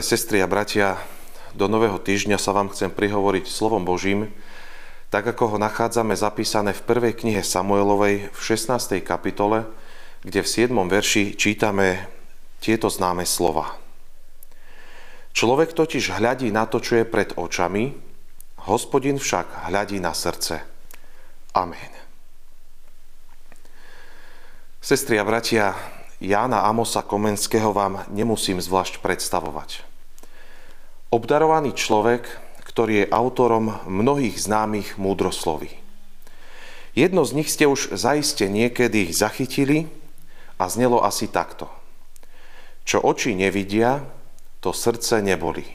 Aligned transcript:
Drahé 0.00 0.16
sestry 0.16 0.40
a 0.40 0.48
bratia, 0.48 0.96
do 1.52 1.68
nového 1.68 2.00
týždňa 2.00 2.40
sa 2.40 2.56
vám 2.56 2.72
chcem 2.72 2.88
prihovoriť 2.88 3.44
slovom 3.44 3.84
Božím, 3.84 4.32
tak 5.12 5.28
ako 5.28 5.52
ho 5.52 5.56
nachádzame 5.60 6.16
zapísané 6.16 6.72
v 6.72 6.88
prvej 6.88 7.20
knihe 7.20 7.44
Samuelovej 7.44 8.32
v 8.32 8.38
16. 8.40 8.96
kapitole, 9.04 9.68
kde 10.24 10.40
v 10.40 10.48
7. 10.48 10.72
verši 10.72 11.36
čítame 11.36 12.08
tieto 12.64 12.88
známe 12.88 13.28
slova. 13.28 13.76
Človek 15.36 15.76
totiž 15.76 16.16
hľadí 16.16 16.48
na 16.48 16.64
to, 16.64 16.80
čo 16.80 16.96
je 16.96 17.04
pred 17.04 17.36
očami, 17.36 17.92
hospodin 18.72 19.20
však 19.20 19.68
hľadí 19.68 20.00
na 20.00 20.16
srdce. 20.16 20.64
Amen. 21.52 21.92
Sestri 24.80 25.20
a 25.20 25.28
bratia, 25.28 25.76
Jána 26.24 26.64
Amosa 26.64 27.04
Komenského 27.04 27.76
vám 27.76 28.08
nemusím 28.08 28.64
zvlášť 28.64 29.04
predstavovať. 29.04 29.89
Obdarovaný 31.10 31.74
človek, 31.74 32.22
ktorý 32.62 33.02
je 33.02 33.10
autorom 33.10 33.82
mnohých 33.90 34.38
známych 34.38 34.94
múdrosloví. 34.94 35.74
Jedno 36.94 37.26
z 37.26 37.34
nich 37.34 37.50
ste 37.50 37.66
už 37.66 37.98
zaiste 37.98 38.46
niekedy 38.46 39.10
zachytili 39.10 39.90
a 40.54 40.70
znelo 40.70 41.02
asi 41.02 41.26
takto. 41.26 41.66
Čo 42.86 43.02
oči 43.02 43.34
nevidia, 43.34 44.06
to 44.62 44.70
srdce 44.70 45.18
nebolí. 45.18 45.66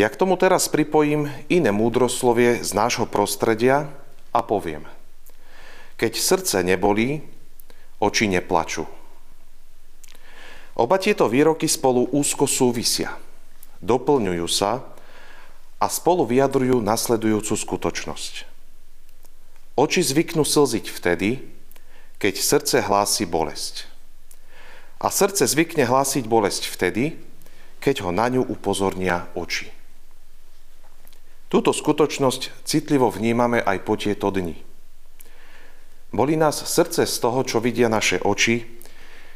Ja 0.00 0.08
k 0.08 0.16
tomu 0.16 0.40
teraz 0.40 0.72
pripojím 0.72 1.28
iné 1.52 1.68
múdroslovie 1.68 2.64
z 2.64 2.70
nášho 2.72 3.04
prostredia 3.04 3.92
a 4.32 4.40
poviem. 4.40 4.88
Keď 6.00 6.12
srdce 6.16 6.56
nebolí, 6.64 7.20
oči 8.00 8.32
neplačú. 8.32 8.88
Oba 10.74 10.96
tieto 10.96 11.28
výroky 11.28 11.68
spolu 11.68 12.10
úzko 12.16 12.48
súvisia, 12.48 13.14
doplňujú 13.84 14.48
sa 14.48 14.82
a 15.78 15.86
spolu 15.92 16.24
vyjadrujú 16.24 16.80
nasledujúcu 16.80 17.54
skutočnosť. 17.54 18.48
Oči 19.76 20.00
zvyknú 20.00 20.46
slziť 20.46 20.86
vtedy, 20.88 21.44
keď 22.16 22.34
srdce 22.40 22.76
hlási 22.80 23.28
bolesť. 23.28 23.84
A 25.04 25.12
srdce 25.12 25.44
zvykne 25.44 25.84
hlásiť 25.84 26.24
bolesť 26.24 26.72
vtedy, 26.72 27.20
keď 27.84 28.08
ho 28.08 28.10
na 28.14 28.32
ňu 28.32 28.48
upozornia 28.48 29.28
oči. 29.36 29.68
Túto 31.52 31.76
skutočnosť 31.76 32.64
citlivo 32.64 33.12
vnímame 33.12 33.60
aj 33.60 33.78
po 33.84 34.00
tieto 34.00 34.32
dni. 34.32 34.56
Boli 36.14 36.38
nás 36.40 36.64
srdce 36.64 37.04
z 37.04 37.16
toho, 37.20 37.44
čo 37.44 37.60
vidia 37.60 37.92
naše 37.92 38.22
oči, 38.22 38.64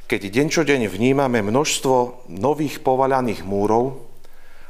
keď 0.09 0.21
deň 0.33 0.47
čo 0.49 0.62
deň 0.65 0.89
vnímame 0.89 1.45
množstvo 1.45 2.25
nových 2.33 2.81
povaľaných 2.81 3.45
múrov 3.45 4.08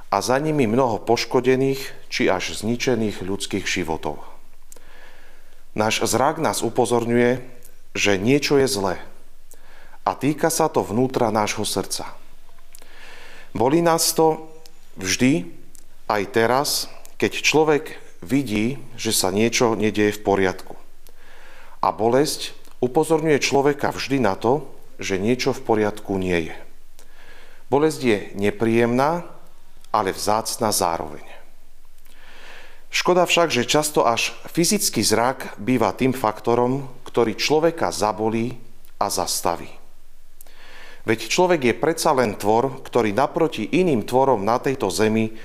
a 0.09 0.25
za 0.25 0.41
nimi 0.41 0.65
mnoho 0.65 1.05
poškodených 1.05 2.09
či 2.09 2.33
až 2.33 2.57
zničených 2.57 3.21
ľudských 3.21 3.69
životov. 3.69 4.25
Náš 5.77 6.03
zrak 6.09 6.41
nás 6.41 6.65
upozorňuje, 6.65 7.45
že 7.93 8.17
niečo 8.17 8.57
je 8.57 8.69
zlé 8.69 8.97
a 10.09 10.17
týka 10.17 10.49
sa 10.49 10.73
to 10.73 10.81
vnútra 10.81 11.29
nášho 11.29 11.69
srdca. 11.69 12.09
Boli 13.53 13.85
nás 13.85 14.17
to 14.17 14.49
vždy, 14.97 15.53
aj 16.09 16.23
teraz, 16.33 16.69
keď 17.21 17.33
človek 17.45 17.85
vidí, 18.25 18.81
že 18.97 19.13
sa 19.13 19.29
niečo 19.29 19.77
nedieje 19.77 20.17
v 20.17 20.25
poriadku. 20.25 20.75
A 21.85 21.93
bolesť 21.93 22.57
upozorňuje 22.81 23.39
človeka 23.39 23.93
vždy 23.93 24.19
na 24.25 24.35
to, 24.35 24.65
že 24.97 25.21
niečo 25.21 25.53
v 25.53 25.63
poriadku 25.63 26.17
nie 26.17 26.51
je. 26.51 26.57
Bolesť 27.69 28.01
je 28.01 28.19
nepríjemná, 28.35 29.29
ale 29.95 30.13
vzácna 30.13 30.73
zároveň. 30.73 31.25
Škoda 32.89 33.29
však, 33.29 33.53
že 33.53 33.69
často 33.69 34.09
až 34.09 34.33
fyzický 34.49 35.05
zrak 35.05 35.61
býva 35.61 35.93
tým 35.93 36.17
faktorom, 36.17 36.89
ktorý 37.05 37.37
človeka 37.37 37.93
zabolí 37.93 38.57
a 38.97 39.13
zastaví. 39.13 39.69
Veď 41.05 41.29
človek 41.29 41.61
je 41.69 41.75
predsa 41.77 42.13
len 42.17 42.37
tvor, 42.37 42.85
ktorý 42.85 43.13
naproti 43.13 43.65
iným 43.65 44.05
tvorom 44.05 44.45
na 44.45 44.61
tejto 44.61 44.89
zemi 44.93 45.37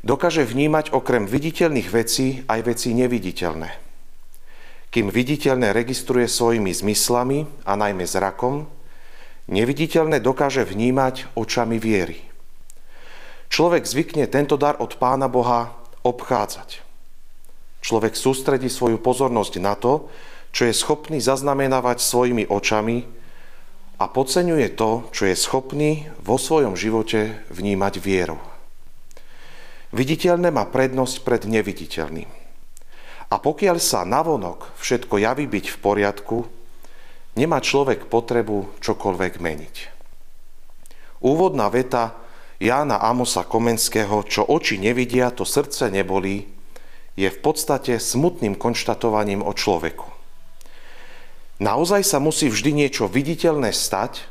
dokáže 0.00 0.44
vnímať 0.44 0.92
okrem 0.96 1.28
viditeľných 1.28 1.88
vecí 1.92 2.44
aj 2.48 2.60
veci 2.64 2.96
neviditeľné 2.96 3.90
kým 4.90 5.06
viditeľné 5.06 5.70
registruje 5.70 6.26
svojimi 6.26 6.74
zmyslami 6.74 7.46
a 7.62 7.78
najmä 7.78 8.02
zrakom, 8.10 8.66
neviditeľné 9.46 10.18
dokáže 10.18 10.66
vnímať 10.66 11.30
očami 11.38 11.78
viery. 11.78 12.29
Človek 13.50 13.82
zvykne 13.82 14.30
tento 14.30 14.54
dar 14.54 14.78
od 14.78 14.94
Pána 14.94 15.26
Boha 15.26 15.74
obchádzať. 16.06 16.86
Človek 17.82 18.14
sústredí 18.14 18.70
svoju 18.70 19.02
pozornosť 19.02 19.54
na 19.58 19.74
to, 19.74 20.06
čo 20.54 20.70
je 20.70 20.74
schopný 20.74 21.18
zaznamenávať 21.18 21.98
svojimi 21.98 22.46
očami 22.46 23.02
a 23.98 24.04
podceňuje 24.06 24.78
to, 24.78 25.10
čo 25.10 25.26
je 25.26 25.34
schopný 25.34 26.06
vo 26.22 26.38
svojom 26.38 26.78
živote 26.78 27.42
vnímať 27.50 27.94
vierou. 27.98 28.38
Viditeľné 29.90 30.54
má 30.54 30.70
prednosť 30.70 31.26
pred 31.26 31.42
neviditeľným. 31.50 32.30
A 33.30 33.36
pokiaľ 33.38 33.76
sa 33.82 34.06
navonok 34.06 34.78
všetko 34.78 35.18
javí 35.18 35.50
byť 35.50 35.66
v 35.74 35.76
poriadku, 35.82 36.38
nemá 37.34 37.58
človek 37.58 38.06
potrebu 38.06 38.78
čokoľvek 38.78 39.32
meniť. 39.42 39.76
Úvodná 41.26 41.66
veta 41.66 42.29
Jána 42.60 43.00
Amosa 43.00 43.40
Komenského, 43.40 44.20
čo 44.28 44.44
oči 44.44 44.76
nevidia, 44.76 45.32
to 45.32 45.48
srdce 45.48 45.88
nebolí, 45.88 46.44
je 47.16 47.32
v 47.32 47.38
podstate 47.40 47.96
smutným 47.96 48.52
konštatovaním 48.52 49.40
o 49.40 49.56
človeku. 49.56 50.04
Naozaj 51.56 52.04
sa 52.04 52.20
musí 52.20 52.52
vždy 52.52 52.84
niečo 52.84 53.08
viditeľné 53.08 53.72
stať, 53.72 54.28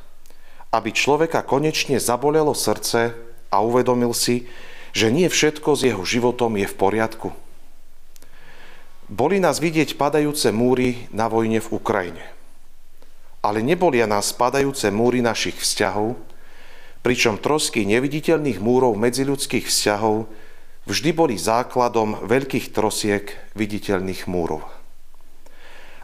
aby 0.69 0.93
človeka 0.93 1.41
konečne 1.41 1.97
zabolelo 1.97 2.53
srdce 2.53 3.17
a 3.49 3.57
uvedomil 3.65 4.13
si, 4.13 4.45
že 4.93 5.09
nie 5.09 5.25
všetko 5.25 5.73
s 5.73 5.81
jeho 5.89 6.03
životom 6.05 6.53
je 6.53 6.69
v 6.69 6.75
poriadku. 6.77 7.29
Boli 9.09 9.41
nás 9.41 9.57
vidieť 9.57 9.97
padajúce 9.97 10.53
múry 10.53 11.09
na 11.09 11.25
vojne 11.25 11.57
v 11.57 11.69
Ukrajine. 11.73 12.25
Ale 13.41 13.65
nebolia 13.65 14.05
nás 14.05 14.29
padajúce 14.37 14.93
múry 14.93 15.25
našich 15.25 15.57
vzťahov, 15.57 16.13
pričom 16.99 17.39
trosky 17.39 17.87
neviditeľných 17.87 18.59
múrov 18.59 18.99
medziľudských 18.99 19.65
vzťahov 19.67 20.27
vždy 20.89 21.09
boli 21.15 21.35
základom 21.39 22.27
veľkých 22.27 22.75
trosiek 22.75 23.31
viditeľných 23.55 24.27
múrov. 24.27 24.65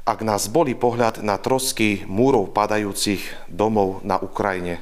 Ak 0.05 0.21
nás 0.21 0.45
boli 0.45 0.77
pohľad 0.77 1.25
na 1.25 1.41
trosky 1.41 2.05
múrov 2.05 2.53
padajúcich 2.53 3.49
domov 3.49 4.05
na 4.05 4.21
Ukrajine, 4.21 4.77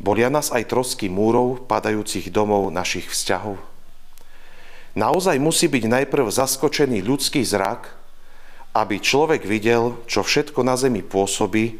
bolia 0.00 0.32
nás 0.32 0.48
aj 0.48 0.72
trosky 0.72 1.12
múrov 1.12 1.68
padajúcich 1.68 2.32
domov 2.32 2.72
našich 2.72 3.12
vzťahov? 3.12 3.60
Naozaj 4.96 5.36
musí 5.38 5.68
byť 5.68 5.84
najprv 5.84 6.26
zaskočený 6.32 7.04
ľudský 7.04 7.44
zrak, 7.44 7.92
aby 8.72 8.96
človek 8.96 9.44
videl, 9.44 10.00
čo 10.08 10.24
všetko 10.24 10.64
na 10.64 10.80
zemi 10.80 11.04
pôsobí 11.04 11.76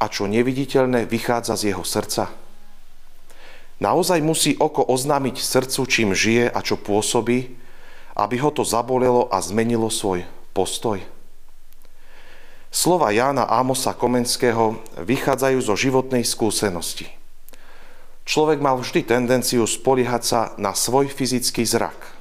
a 0.00 0.08
čo 0.08 0.24
neviditeľné 0.24 1.04
vychádza 1.04 1.54
z 1.54 1.76
jeho 1.76 1.84
srdca. 1.84 2.47
Naozaj 3.78 4.18
musí 4.22 4.52
oko 4.58 4.82
oznámiť 4.82 5.38
srdcu, 5.38 5.80
čím 5.86 6.10
žije 6.14 6.50
a 6.50 6.58
čo 6.62 6.74
pôsobí, 6.74 7.54
aby 8.18 8.36
ho 8.42 8.50
to 8.50 8.66
zabolelo 8.66 9.30
a 9.30 9.38
zmenilo 9.38 9.86
svoj 9.86 10.26
postoj. 10.50 10.98
Slova 12.68 13.14
Jána 13.14 13.46
Ámosa 13.46 13.94
Komenského 13.94 14.82
vychádzajú 14.98 15.58
zo 15.62 15.74
životnej 15.78 16.26
skúsenosti. 16.26 17.06
Človek 18.28 18.60
mal 18.60 18.76
vždy 18.76 19.08
tendenciu 19.08 19.64
spoliehať 19.64 20.22
sa 20.26 20.40
na 20.60 20.76
svoj 20.76 21.08
fyzický 21.08 21.64
zrak– 21.64 21.96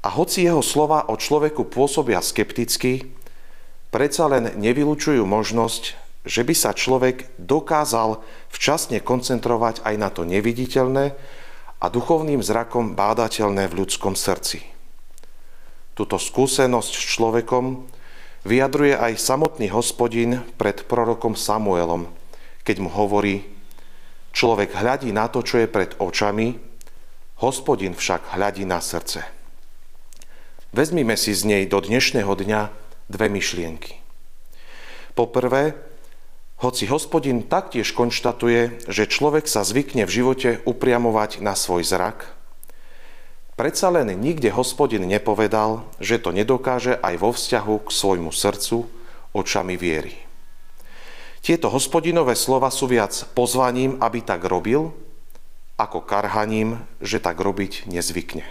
a 0.00 0.08
hoci 0.08 0.48
jeho 0.48 0.64
slova 0.64 1.12
o 1.12 1.14
človeku 1.16 1.68
pôsobia 1.68 2.24
skepticky, 2.24 3.12
predsa 3.92 4.32
len 4.32 4.56
nevylučujú 4.56 5.28
možnosť, 5.28 5.92
že 6.24 6.44
by 6.44 6.54
sa 6.54 6.76
človek 6.76 7.32
dokázal 7.40 8.20
včasne 8.52 9.00
koncentrovať 9.00 9.80
aj 9.84 9.94
na 9.96 10.08
to 10.12 10.28
neviditeľné 10.28 11.16
a 11.80 11.86
duchovným 11.88 12.44
zrakom 12.44 12.92
bádateľné 12.92 13.64
v 13.72 13.76
ľudskom 13.84 14.12
srdci. 14.12 14.60
Tuto 15.96 16.20
skúsenosť 16.20 16.92
s 16.92 17.04
človekom 17.16 17.88
vyjadruje 18.44 18.96
aj 18.96 19.20
samotný 19.20 19.72
hospodin 19.72 20.44
pred 20.60 20.84
prorokom 20.84 21.36
Samuelom, 21.36 22.08
keď 22.64 22.76
mu 22.84 22.92
hovorí, 22.92 23.44
človek 24.36 24.76
hľadí 24.76 25.12
na 25.12 25.28
to, 25.32 25.40
čo 25.40 25.60
je 25.60 25.68
pred 25.68 25.96
očami, 25.96 26.56
hospodin 27.40 27.96
však 27.96 28.36
hľadí 28.36 28.68
na 28.68 28.80
srdce. 28.80 29.24
Vezmime 30.70 31.16
si 31.16 31.34
z 31.34 31.48
nej 31.48 31.62
do 31.66 31.80
dnešného 31.80 32.30
dňa 32.30 32.60
dve 33.10 33.26
myšlienky. 33.26 33.98
Poprvé, 35.18 35.89
Hoci 36.60 36.84
hospodin 36.92 37.40
taktiež 37.48 37.96
konštatuje, 37.96 38.84
že 38.84 39.08
človek 39.08 39.48
sa 39.48 39.64
zvykne 39.64 40.04
v 40.04 40.12
živote 40.12 40.50
upriamovať 40.68 41.40
na 41.40 41.56
svoj 41.56 41.88
zrak, 41.88 42.36
predsa 43.56 43.88
len 43.88 44.12
nikde 44.20 44.52
hospodin 44.52 45.08
nepovedal, 45.08 45.88
že 46.04 46.20
to 46.20 46.36
nedokáže 46.36 47.00
aj 47.00 47.16
vo 47.16 47.32
vzťahu 47.32 47.74
k 47.80 47.88
svojmu 47.88 48.28
srdcu 48.28 48.84
očami 49.32 49.80
viery. 49.80 50.12
Tieto 51.40 51.72
hospodinové 51.72 52.36
slova 52.36 52.68
sú 52.68 52.84
viac 52.84 53.16
pozvaním, 53.32 53.96
aby 53.96 54.20
tak 54.20 54.44
robil, 54.44 54.92
ako 55.80 56.04
karhaním, 56.04 56.76
že 57.00 57.24
tak 57.24 57.40
robiť 57.40 57.88
nezvykne. 57.88 58.44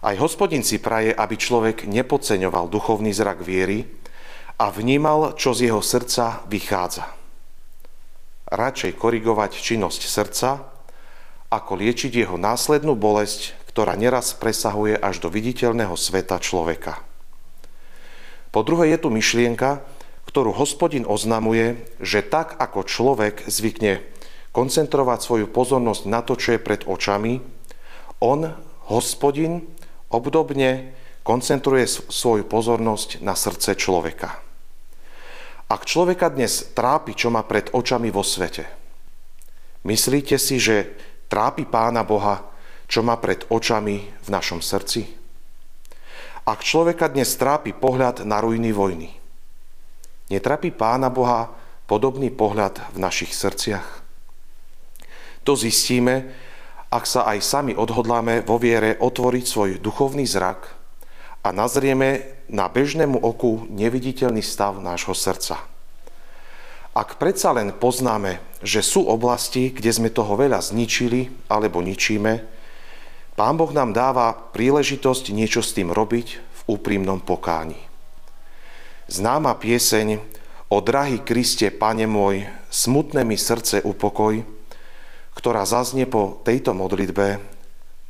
Aj 0.00 0.16
hospodin 0.16 0.64
si 0.64 0.80
praje, 0.80 1.12
aby 1.12 1.36
človek 1.36 1.84
nepodceňoval 1.84 2.72
duchovný 2.72 3.12
zrak 3.12 3.44
viery, 3.44 3.84
a 4.56 4.72
vnímal, 4.72 5.36
čo 5.36 5.52
z 5.52 5.68
jeho 5.68 5.84
srdca 5.84 6.44
vychádza. 6.48 7.04
Radšej 8.48 8.96
korigovať 8.96 9.52
činnosť 9.58 10.02
srdca, 10.08 10.48
ako 11.52 11.72
liečiť 11.76 12.12
jeho 12.24 12.40
následnú 12.40 12.96
bolesť, 12.96 13.52
ktorá 13.70 13.92
neraz 13.94 14.32
presahuje 14.32 14.96
až 14.96 15.20
do 15.20 15.28
viditeľného 15.28 15.92
sveta 15.94 16.40
človeka. 16.40 17.04
Po 18.48 18.64
druhé 18.64 18.96
je 18.96 18.98
tu 19.04 19.12
myšlienka, 19.12 19.84
ktorú 20.24 20.56
hospodin 20.56 21.04
oznamuje, 21.04 21.84
že 22.00 22.24
tak 22.24 22.56
ako 22.56 22.88
človek 22.88 23.44
zvykne 23.44 24.00
koncentrovať 24.56 25.18
svoju 25.20 25.46
pozornosť 25.52 26.02
na 26.08 26.24
to, 26.24 26.40
čo 26.40 26.56
je 26.56 26.64
pred 26.64 26.88
očami, 26.88 27.44
on, 28.24 28.56
hospodin, 28.88 29.68
obdobne 30.08 30.96
koncentruje 31.20 31.84
svoju 31.90 32.48
pozornosť 32.48 33.20
na 33.20 33.36
srdce 33.36 33.76
človeka. 33.76 34.45
Ak 35.66 35.82
človeka 35.82 36.30
dnes 36.30 36.62
trápi, 36.78 37.18
čo 37.18 37.26
má 37.26 37.42
pred 37.42 37.74
očami 37.74 38.14
vo 38.14 38.22
svete, 38.22 38.70
myslíte 39.82 40.38
si, 40.38 40.62
že 40.62 40.94
trápi 41.26 41.66
Pána 41.66 42.06
Boha, 42.06 42.46
čo 42.86 43.02
má 43.02 43.18
pred 43.18 43.42
očami 43.50 44.06
v 44.06 44.28
našom 44.30 44.62
srdci? 44.62 45.10
Ak 46.46 46.62
človeka 46.62 47.10
dnes 47.10 47.34
trápi 47.34 47.74
pohľad 47.74 48.22
na 48.22 48.38
ruiny 48.38 48.70
vojny, 48.70 49.10
netrápi 50.30 50.70
Pána 50.70 51.10
Boha 51.10 51.50
podobný 51.90 52.30
pohľad 52.30 52.94
v 52.94 53.02
našich 53.02 53.34
srdciach? 53.34 54.06
To 55.42 55.58
zistíme, 55.58 56.30
ak 56.94 57.10
sa 57.10 57.26
aj 57.26 57.42
sami 57.42 57.74
odhodláme 57.74 58.46
vo 58.46 58.62
viere 58.62 58.94
otvoriť 59.02 59.44
svoj 59.50 59.70
duchovný 59.82 60.30
zrak 60.30 60.70
a 61.42 61.50
nazrieme 61.50 62.35
na 62.50 62.70
bežnému 62.70 63.18
oku 63.18 63.66
neviditeľný 63.70 64.42
stav 64.42 64.78
nášho 64.78 65.14
srdca. 65.14 65.62
Ak 66.96 67.20
predsa 67.20 67.52
len 67.52 67.76
poznáme, 67.76 68.40
že 68.64 68.80
sú 68.80 69.04
oblasti, 69.04 69.68
kde 69.68 69.92
sme 69.92 70.08
toho 70.08 70.32
veľa 70.32 70.64
zničili 70.64 71.28
alebo 71.52 71.84
ničíme, 71.84 72.56
Pán 73.36 73.60
Boh 73.60 73.68
nám 73.68 73.92
dáva 73.92 74.32
príležitosť 74.32 75.28
niečo 75.28 75.60
s 75.60 75.76
tým 75.76 75.92
robiť 75.92 76.40
v 76.40 76.60
úprimnom 76.72 77.20
pokáni. 77.20 77.76
Známa 79.12 79.60
pieseň 79.60 80.24
O 80.66 80.82
drahý 80.82 81.22
Kriste, 81.22 81.70
Pane 81.70 82.10
môj, 82.10 82.48
smutné 82.72 83.22
mi 83.22 83.38
srdce 83.38 83.84
upokoj, 83.86 84.42
ktorá 85.36 85.62
zaznie 85.62 86.10
po 86.10 86.42
tejto 86.42 86.74
modlitbe, 86.74 87.38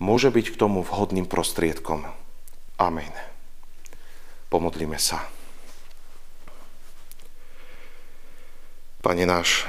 môže 0.00 0.32
byť 0.32 0.46
k 0.54 0.56
tomu 0.56 0.80
vhodným 0.80 1.28
prostriedkom. 1.28 2.08
Amen. 2.80 3.35
Pomodlíme 4.46 4.98
sa. 4.98 5.26
Pane 9.02 9.22
náš, 9.26 9.66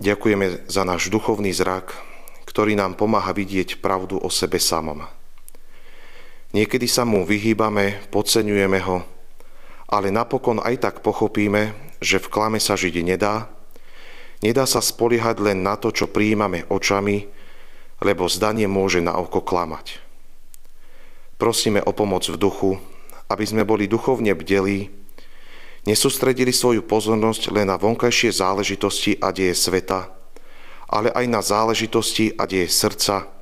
ďakujeme 0.00 0.68
za 0.68 0.84
náš 0.84 1.08
duchovný 1.12 1.52
zrak, 1.52 1.92
ktorý 2.48 2.72
nám 2.72 2.96
pomáha 2.96 3.36
vidieť 3.36 3.80
pravdu 3.84 4.16
o 4.20 4.28
sebe 4.32 4.56
samom. 4.56 5.04
Niekedy 6.56 6.88
sa 6.88 7.04
mu 7.04 7.28
vyhýbame, 7.28 8.00
podceňujeme 8.08 8.80
ho, 8.88 9.04
ale 9.92 10.08
napokon 10.08 10.64
aj 10.64 10.80
tak 10.80 10.94
pochopíme, 11.04 11.76
že 12.00 12.16
v 12.16 12.32
klame 12.32 12.58
sa 12.60 12.80
žiť 12.80 12.96
nedá, 13.04 13.52
nedá 14.40 14.64
sa 14.64 14.80
spoliehať 14.80 15.36
len 15.44 15.60
na 15.60 15.76
to, 15.76 15.92
čo 15.92 16.08
prijímame 16.08 16.64
očami, 16.72 17.28
lebo 18.00 18.24
zdanie 18.28 18.68
môže 18.68 19.04
na 19.04 19.16
oko 19.20 19.44
klamať. 19.44 20.00
Prosíme 21.36 21.84
o 21.84 21.92
pomoc 21.92 22.24
v 22.24 22.40
duchu, 22.40 22.80
aby 23.26 23.44
sme 23.46 23.62
boli 23.66 23.90
duchovne 23.90 24.34
bdelí, 24.34 24.90
nesústredili 25.86 26.50
svoju 26.50 26.82
pozornosť 26.82 27.54
len 27.54 27.70
na 27.70 27.78
vonkajšie 27.78 28.34
záležitosti 28.34 29.18
a 29.22 29.30
deje 29.30 29.54
sveta, 29.54 30.10
ale 30.90 31.14
aj 31.14 31.26
na 31.30 31.40
záležitosti 31.42 32.34
a 32.34 32.46
deje 32.46 32.70
srdca 32.70 33.36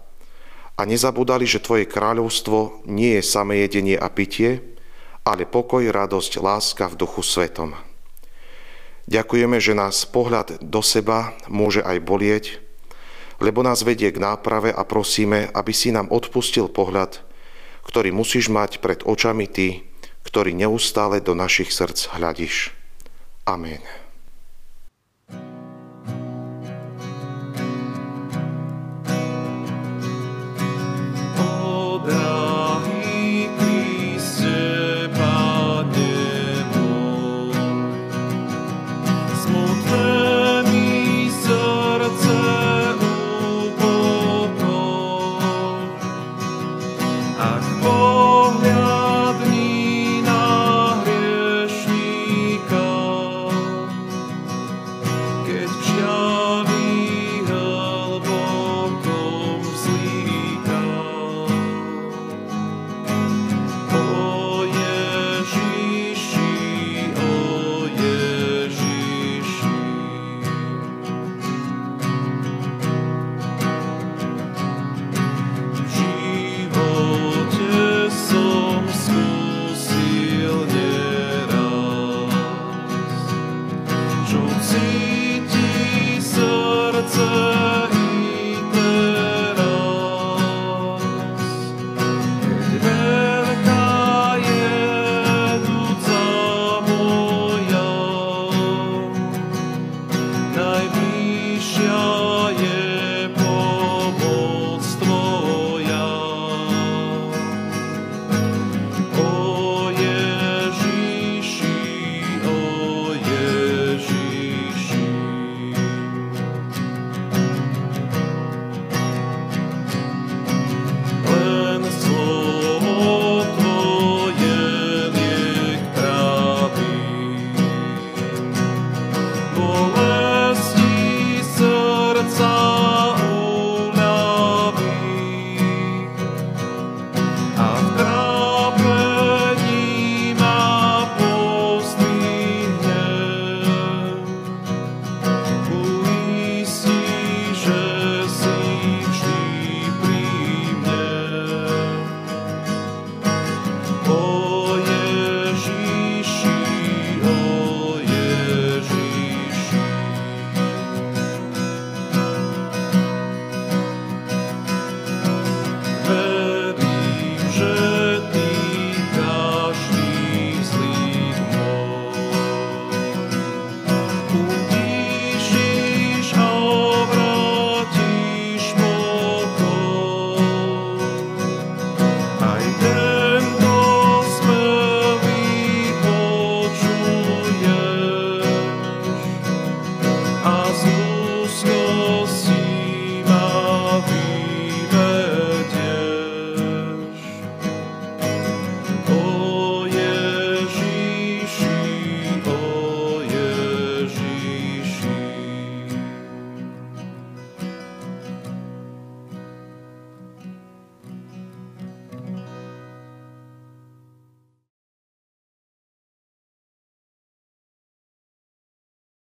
a 0.75 0.83
nezabudali, 0.83 1.47
že 1.47 1.63
Tvoje 1.63 1.87
kráľovstvo 1.87 2.87
nie 2.91 3.19
je 3.19 3.23
samé 3.23 3.63
jedenie 3.67 3.95
a 3.95 4.11
pitie, 4.11 4.75
ale 5.25 5.49
pokoj, 5.49 5.81
radosť, 5.87 6.43
láska 6.43 6.91
v 6.91 6.99
duchu 6.99 7.23
svetom. 7.23 7.73
Ďakujeme, 9.05 9.61
že 9.61 9.77
nás 9.77 10.09
pohľad 10.09 10.65
do 10.65 10.81
seba 10.81 11.37
môže 11.47 11.85
aj 11.85 11.99
bolieť, 12.03 12.45
lebo 13.39 13.61
nás 13.61 13.85
vedie 13.85 14.09
k 14.09 14.21
náprave 14.21 14.73
a 14.73 14.83
prosíme, 14.83 15.53
aby 15.53 15.73
si 15.77 15.93
nám 15.93 16.09
odpustil 16.09 16.73
pohľad, 16.73 17.21
ktorý 17.85 18.11
musíš 18.11 18.51
mať 18.51 18.83
pred 18.83 19.05
očami 19.05 19.49
ty, 19.49 19.85
ktorý 20.25 20.57
neustále 20.57 21.21
do 21.21 21.37
našich 21.37 21.71
srdc 21.71 22.17
hľadíš. 22.17 22.73
Amen. 23.45 24.04